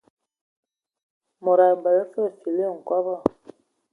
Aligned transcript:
Mod 1.43 1.59
abələ 1.69 2.01
fəg 2.13 2.31
fili 2.41 2.65
nkɔbɔ. 2.77 3.13